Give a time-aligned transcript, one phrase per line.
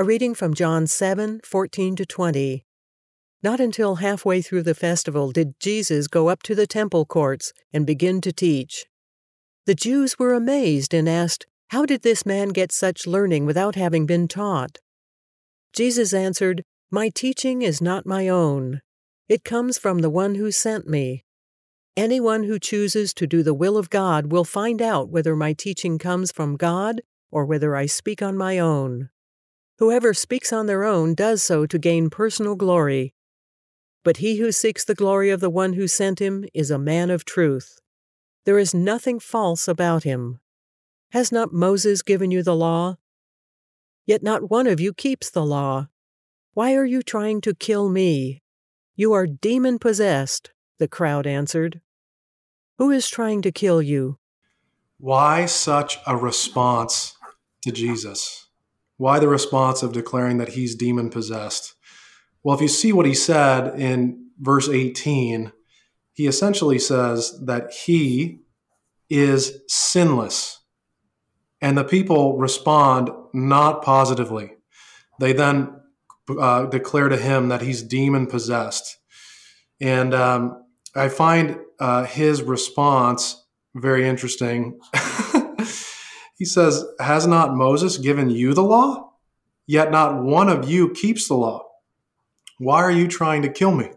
[0.00, 2.64] A reading from John 7 14 to 20.
[3.42, 7.86] Not until halfway through the festival did Jesus go up to the temple courts and
[7.86, 8.86] begin to teach.
[9.66, 14.06] The Jews were amazed and asked, How did this man get such learning without having
[14.06, 14.78] been taught?
[15.74, 18.80] Jesus answered, My teaching is not my own.
[19.28, 21.26] It comes from the one who sent me.
[21.94, 25.98] Anyone who chooses to do the will of God will find out whether my teaching
[25.98, 29.10] comes from God or whether I speak on my own.
[29.80, 33.14] Whoever speaks on their own does so to gain personal glory.
[34.04, 37.08] But he who seeks the glory of the one who sent him is a man
[37.08, 37.80] of truth.
[38.44, 40.38] There is nothing false about him.
[41.12, 42.98] Has not Moses given you the law?
[44.04, 45.88] Yet not one of you keeps the law.
[46.52, 48.42] Why are you trying to kill me?
[48.96, 51.80] You are demon possessed, the crowd answered.
[52.76, 54.18] Who is trying to kill you?
[54.98, 57.16] Why such a response
[57.62, 58.49] to Jesus?
[59.00, 61.74] Why the response of declaring that he's demon possessed?
[62.44, 65.52] Well, if you see what he said in verse 18,
[66.12, 68.40] he essentially says that he
[69.08, 70.58] is sinless.
[71.62, 74.50] And the people respond not positively.
[75.18, 75.80] They then
[76.38, 78.98] uh, declare to him that he's demon possessed.
[79.80, 80.62] And um,
[80.94, 83.42] I find uh, his response
[83.74, 84.78] very interesting.
[86.40, 89.12] he says, Has not Moses given you the law?
[89.66, 91.66] Yet not one of you keeps the law.
[92.56, 93.90] Why are you trying to kill me?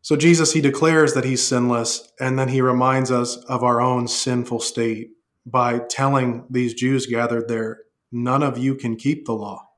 [0.00, 4.06] So Jesus, he declares that he's sinless, and then he reminds us of our own
[4.06, 5.10] sinful state
[5.44, 7.80] by telling these Jews gathered there,
[8.12, 9.70] none of you can keep the law.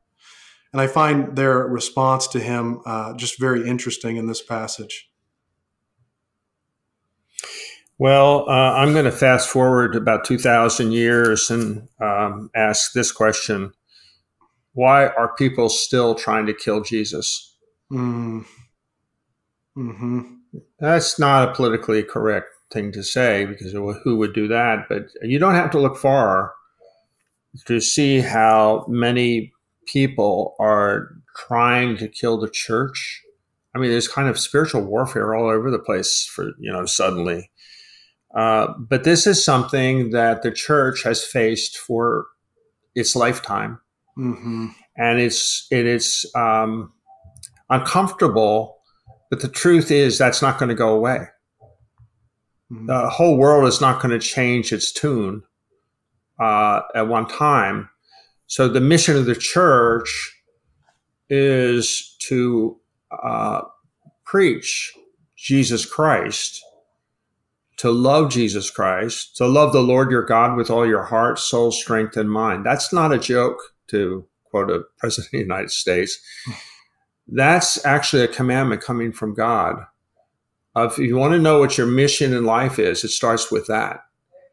[0.75, 5.09] And I find their response to him uh, just very interesting in this passage.
[7.99, 13.73] Well, uh, I'm going to fast forward about 2,000 years and um, ask this question
[14.73, 17.55] Why are people still trying to kill Jesus?
[17.93, 18.45] Mm.
[19.77, 20.21] Mm-hmm.
[20.79, 24.89] That's not a politically correct thing to say because who would do that?
[24.89, 26.53] But you don't have to look far
[27.67, 29.53] to see how many
[29.87, 33.23] people are trying to kill the church.
[33.75, 37.51] I mean, there's kind of spiritual warfare all over the place for, you know, suddenly.
[38.35, 42.27] Uh, but this is something that the church has faced for
[42.95, 43.79] its lifetime.
[44.19, 44.69] Mm-hmm.
[44.97, 46.93] And it's, it is um,
[47.71, 48.75] uncomfortable
[49.35, 51.27] but the truth is, that's not going to go away.
[52.71, 52.87] Mm-hmm.
[52.87, 55.43] The whole world is not going to change its tune
[56.39, 57.89] uh, at one time.
[58.47, 60.41] So the mission of the church
[61.29, 62.79] is to
[63.25, 63.63] uh,
[64.25, 64.93] preach
[65.37, 66.65] Jesus Christ,
[67.79, 71.73] to love Jesus Christ, to love the Lord your God with all your heart, soul,
[71.73, 72.65] strength, and mind.
[72.65, 73.59] That's not a joke,
[73.89, 76.19] to quote a president of the United States.
[77.27, 79.77] That's actually a commandment coming from God.
[80.77, 84.01] If you want to know what your mission in life is, it starts with that.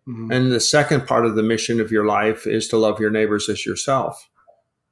[0.08, 0.32] Mm-hmm.
[0.32, 3.50] And the second part of the mission of your life is to love your neighbors
[3.50, 4.30] as yourself.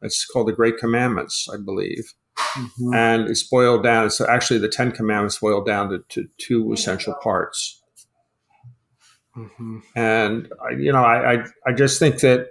[0.01, 2.13] It's called the Great Commandments, I believe.
[2.37, 2.93] Mm-hmm.
[2.93, 4.09] And it's boiled down.
[4.09, 7.78] So actually, the Ten Commandments boiled down to, to two essential parts.
[9.39, 9.79] Mm-hmm.
[9.95, 12.47] And I, you know, I, I I just think that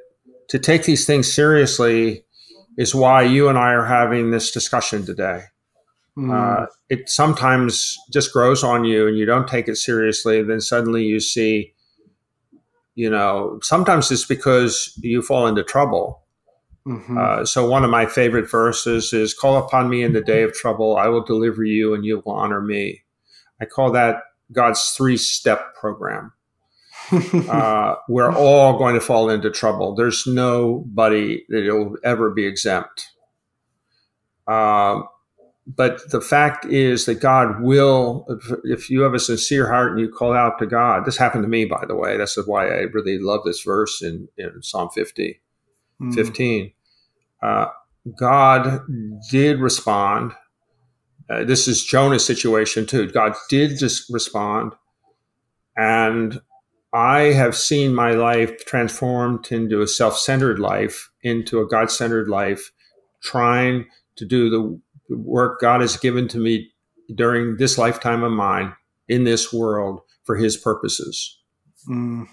[0.49, 2.25] to take these things seriously
[2.79, 5.43] is why you and I are having this discussion today.
[6.17, 6.33] Mm.
[6.33, 10.43] Uh, it sometimes just grows on you and you don't take it seriously.
[10.43, 11.75] Then suddenly you see,
[12.95, 16.23] you know, sometimes it's because you fall into trouble.
[16.87, 17.19] Mm-hmm.
[17.19, 20.55] Uh, so one of my favorite verses is "Call upon me in the day of
[20.55, 23.03] trouble; I will deliver you, and you will honor me."
[23.61, 24.23] I call that
[24.53, 26.33] God's three-step program.
[27.49, 29.95] uh, we're all going to fall into trouble.
[29.95, 33.09] There's nobody that will ever be exempt.
[34.47, 35.03] Uh,
[35.67, 38.27] but the fact is that God will,
[38.65, 41.49] if, you have a sincere heart and you call out to God, this happened to
[41.49, 42.17] me, by the way.
[42.17, 45.41] That's why I really love this verse in, in Psalm 50,
[46.01, 46.15] mm.
[46.15, 46.73] 15.
[47.43, 47.67] Uh,
[48.19, 48.81] God
[49.31, 50.33] did respond.
[51.29, 53.11] Uh, this is Jonah's situation too.
[53.11, 54.73] God did just respond.
[55.77, 56.41] And
[56.93, 62.29] I have seen my life transformed into a self centered life, into a God centered
[62.29, 62.71] life,
[63.23, 63.87] trying
[64.17, 66.71] to do the work God has given to me
[67.15, 68.75] during this lifetime of mine
[69.09, 71.39] in this world for His purposes.
[71.89, 72.27] Mm.